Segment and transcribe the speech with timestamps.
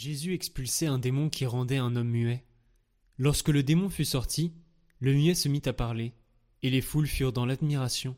[0.00, 2.42] Jésus expulsait un démon qui rendait un homme muet.
[3.18, 4.54] Lorsque le démon fut sorti,
[4.98, 6.14] le muet se mit à parler,
[6.62, 8.16] et les foules furent dans l'admiration.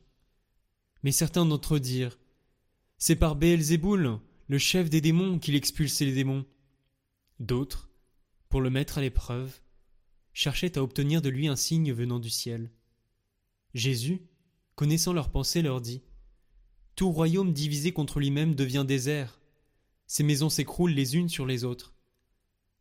[1.03, 2.21] Mais certains d'entre eux dirent
[2.99, 6.47] C'est par Béelzéboul, le chef des démons, qu'il expulsait les démons.
[7.41, 7.91] D'autres,
[8.49, 9.53] pour le mettre à l'épreuve,
[10.33, 12.71] cherchaient à obtenir de lui un signe venant du ciel.
[13.75, 14.23] Jésus,
[14.77, 16.05] connaissant leurs pensées, leur dit
[16.95, 19.42] Tout royaume divisé contre lui-même devient désert
[20.13, 21.95] ces maisons s'écroulent les unes sur les autres.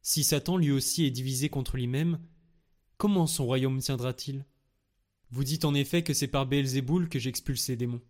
[0.01, 2.19] Si Satan lui aussi est divisé contre lui-même,
[2.97, 4.45] comment son royaume tiendra-t-il?
[5.29, 8.01] Vous dites en effet que c'est par Béelzéboul que j'expulse ces démons.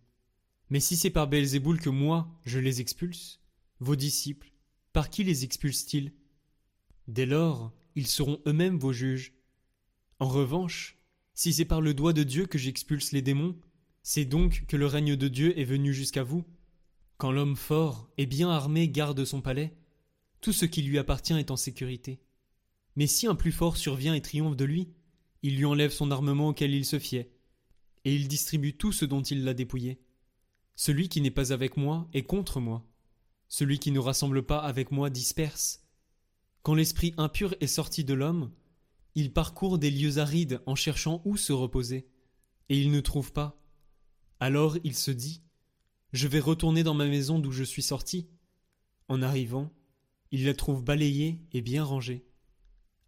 [0.70, 3.40] Mais si c'est par Béelzéboul que moi je les expulse,
[3.78, 4.52] vos disciples,
[4.92, 6.12] par qui les expulsent-ils?
[7.06, 9.34] Dès lors, ils seront eux-mêmes vos juges.
[10.18, 10.98] En revanche,
[11.32, 13.56] si c'est par le doigt de Dieu que j'expulse les démons,
[14.02, 16.44] c'est donc que le règne de Dieu est venu jusqu'à vous.
[17.22, 19.78] Quand l'homme fort et bien armé garde son palais,
[20.40, 22.20] tout ce qui lui appartient est en sécurité.
[22.96, 24.88] Mais si un plus fort survient et triomphe de lui,
[25.44, 27.30] il lui enlève son armement auquel il se fiait,
[28.04, 30.02] et il distribue tout ce dont il l'a dépouillé.
[30.74, 32.84] Celui qui n'est pas avec moi est contre moi.
[33.46, 35.86] Celui qui ne rassemble pas avec moi disperse.
[36.64, 38.50] Quand l'esprit impur est sorti de l'homme,
[39.14, 42.08] il parcourt des lieux arides en cherchant où se reposer,
[42.68, 43.62] et il ne trouve pas.
[44.40, 45.44] Alors il se dit
[46.12, 48.28] je vais retourner dans ma maison d'où je suis sorti.
[49.08, 49.72] En arrivant,
[50.30, 52.24] il la trouve balayée et bien rangée.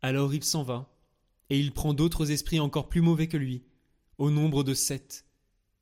[0.03, 0.95] Alors il s'en va,
[1.51, 3.65] et il prend d'autres esprits encore plus mauvais que lui,
[4.19, 5.27] au nombre de sept.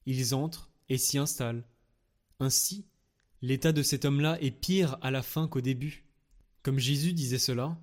[0.06, 1.64] Ils entrent et s'y installent.
[2.40, 2.86] Ainsi,
[3.40, 6.06] l'état de cet homme-là est pire à la fin qu'au début.
[6.62, 7.80] Comme Jésus disait cela,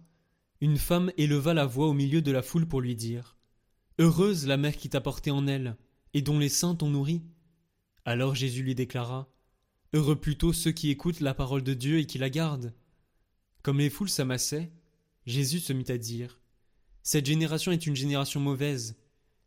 [0.61, 3.37] une femme éleva la voix au milieu de la foule pour lui dire
[3.99, 5.77] Heureuse la mère qui t'a porté en elle,
[6.13, 7.21] et dont les saints t'ont nourri.
[8.05, 9.31] Alors Jésus lui déclara
[9.93, 12.73] Heureux plutôt ceux qui écoutent la parole de Dieu et qui la gardent.
[13.63, 14.71] Comme les foules s'amassaient,
[15.25, 16.39] Jésus se mit à dire
[17.01, 18.97] Cette génération est une génération mauvaise.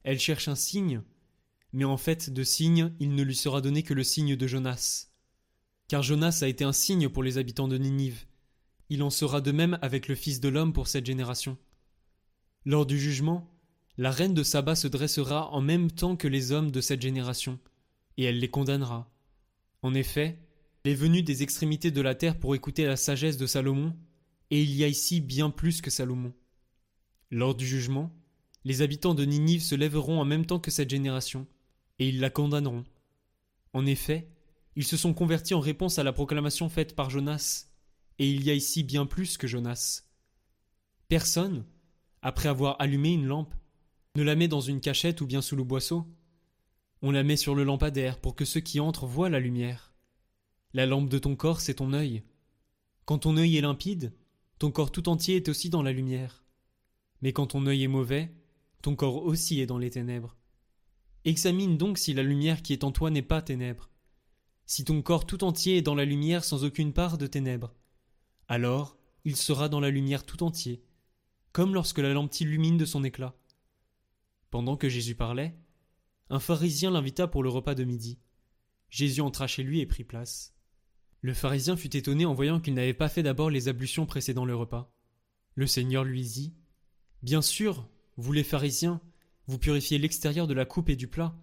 [0.02, 1.02] Elle cherche un signe,
[1.72, 5.08] mais en fait, de signe, il ne lui sera donné que le signe de Jonas.
[5.88, 8.26] Car Jonas a été un signe pour les habitants de Ninive.
[8.88, 11.56] Il en sera de même avec le Fils de l'homme pour cette génération.
[12.64, 13.48] Lors du jugement,
[13.96, 17.58] la reine de Saba se dressera en même temps que les hommes de cette génération,
[18.16, 19.10] et elle les condamnera.
[19.82, 20.38] En effet,
[20.84, 23.96] elle est venue des extrémités de la terre pour écouter la sagesse de Salomon,
[24.50, 26.32] et il y a ici bien plus que Salomon.
[27.30, 28.14] Lors du jugement,
[28.64, 31.46] les habitants de Ninive se lèveront en même temps que cette génération,
[31.98, 32.84] et ils la condamneront.
[33.72, 34.28] En effet,
[34.76, 37.66] ils se sont convertis en réponse à la proclamation faite par Jonas,
[38.18, 40.04] et il y a ici bien plus que Jonas.
[41.08, 41.64] Personne,
[42.22, 43.54] après avoir allumé une lampe,
[44.14, 46.06] ne la met dans une cachette ou bien sous le boisseau,
[47.02, 49.92] on la met sur le lampadaire pour que ceux qui entrent voient la lumière.
[50.72, 52.22] La lampe de ton corps, c'est ton œil.
[53.04, 54.14] Quand ton œil est limpide,
[54.58, 56.44] ton corps tout entier est aussi dans la lumière.
[57.20, 58.32] Mais quand ton œil est mauvais,
[58.80, 60.36] ton corps aussi est dans les ténèbres.
[61.24, 63.91] Examine donc si la lumière qui est en toi n'est pas ténèbres.
[64.66, 67.74] Si ton corps tout entier est dans la lumière sans aucune part de ténèbres,
[68.48, 70.82] alors il sera dans la lumière tout entier,
[71.52, 73.34] comme lorsque la lampe t'illumine de son éclat.
[74.50, 75.56] Pendant que Jésus parlait,
[76.31, 78.19] un pharisien l'invita pour le repas de midi.
[78.91, 80.55] Jésus entra chez lui et prit place.
[81.21, 84.56] Le pharisien fut étonné en voyant qu'il n'avait pas fait d'abord les ablutions précédant le
[84.56, 84.93] repas.
[85.55, 86.55] Le Seigneur lui dit
[87.22, 89.00] Bien sûr, vous les pharisiens,
[89.47, 91.34] vous purifiez l'extérieur de la coupe et du plat,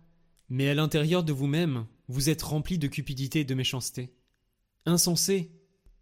[0.49, 4.13] mais à l'intérieur de vous-même, vous êtes remplis de cupidité et de méchanceté.
[4.85, 5.51] Insensé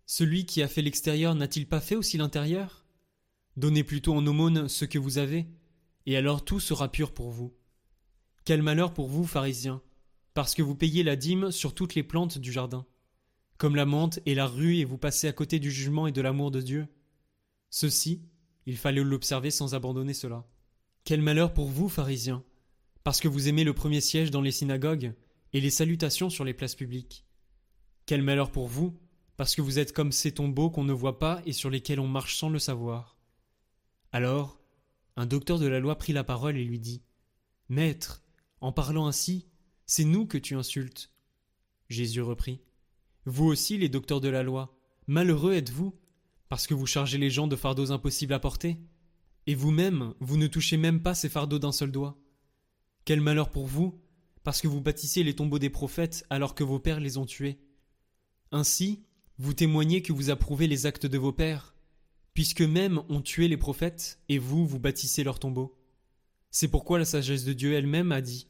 [0.06, 2.86] Celui qui a fait l'extérieur n'a-t-il pas fait aussi l'intérieur?
[3.58, 5.48] Donnez plutôt en aumône ce que vous avez,
[6.06, 7.54] et alors tout sera pur pour vous.
[8.48, 9.82] Quel malheur pour vous, pharisiens,
[10.34, 12.86] parce que vous payez la dîme sur toutes les plantes du jardin,
[13.58, 16.22] comme la menthe et la rue, et vous passez à côté du jugement et de
[16.22, 16.88] l'amour de Dieu.
[17.70, 18.22] Ceci,
[18.66, 20.48] il fallait l'observer sans abandonner cela.
[21.04, 22.42] Quel malheur pour vous, pharisiens,
[23.04, 25.14] parce que vous aimez le premier siège dans les synagogues
[25.52, 27.26] et les salutations sur les places publiques.
[28.06, 28.98] Quel malheur pour vous,
[29.36, 32.08] parce que vous êtes comme ces tombeaux qu'on ne voit pas et sur lesquels on
[32.08, 33.18] marche sans le savoir.
[34.14, 34.58] Alors,
[35.18, 37.04] un docteur de la loi prit la parole et lui dit
[37.68, 38.24] Maître,
[38.62, 39.48] en parlant ainsi,
[39.86, 41.12] c'est nous que tu insultes.
[41.90, 42.62] Jésus reprit.
[43.26, 44.78] Vous aussi, les docteurs de la loi,
[45.08, 45.94] malheureux êtes-vous,
[46.50, 48.78] parce que vous chargez les gens de fardeaux impossibles à porter?
[49.48, 52.18] Et vous-même, vous ne touchez même pas ces fardeaux d'un seul doigt.
[53.06, 54.02] Quel malheur pour vous,
[54.44, 57.60] parce que vous bâtissez les tombeaux des prophètes alors que vos pères les ont tués.
[58.52, 59.04] Ainsi,
[59.38, 61.76] vous témoignez que vous approuvez les actes de vos pères,
[62.34, 65.78] puisque même ont tué les prophètes, et vous, vous bâtissez leurs tombeaux.
[66.60, 68.48] C'est pourquoi la sagesse de Dieu elle-même a dit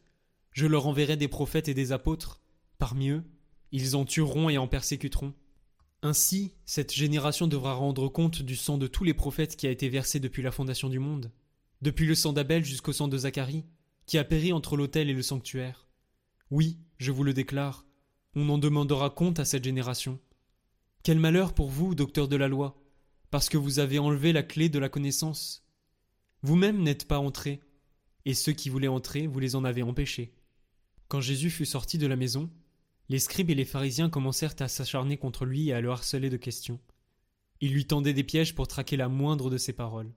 [0.53, 2.41] Je leur enverrai des prophètes et des apôtres.
[2.77, 3.21] Parmi eux,
[3.73, 5.33] ils en tueront et en persécuteront.
[6.03, 9.89] Ainsi, cette génération devra rendre compte du sang de tous les prophètes qui a été
[9.89, 11.33] versé depuis la fondation du monde,
[11.81, 13.65] depuis le sang d'Abel jusqu'au sang de Zacharie,
[14.05, 15.89] qui a péri entre l'autel et le sanctuaire.
[16.49, 17.85] Oui, je vous le déclare,
[18.35, 20.17] on en demandera compte à cette génération.
[21.03, 22.81] Quel malheur pour vous, docteur de la loi,
[23.31, 25.67] parce que vous avez enlevé la clé de la connaissance.
[26.41, 27.59] Vous-même n'êtes pas entré,
[28.27, 30.33] et ceux qui voulaient entrer, vous les en avez empêchés.
[31.07, 32.49] Quand Jésus fut sorti de la maison,
[33.07, 36.35] les scribes et les pharisiens commencèrent à s'acharner contre lui et à le harceler de
[36.35, 36.81] questions.
[37.61, 40.11] Ils lui tendaient des pièges pour traquer la moindre de ses paroles.